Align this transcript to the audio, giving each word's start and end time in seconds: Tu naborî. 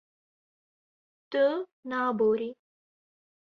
Tu 1.31 1.45
naborî. 1.89 2.49